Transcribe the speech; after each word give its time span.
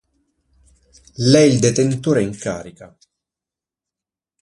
L' 1.19 1.35
è 1.35 1.41
il 1.41 1.59
detentore 1.59 2.23
in 2.23 2.35
carica. 2.35 2.97